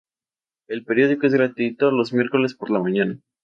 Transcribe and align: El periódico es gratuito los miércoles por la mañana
El 0.67 0.83
periódico 0.83 1.27
es 1.27 1.33
gratuito 1.35 1.91
los 1.91 2.11
miércoles 2.11 2.55
por 2.55 2.71
la 2.71 2.79
mañana 2.79 3.19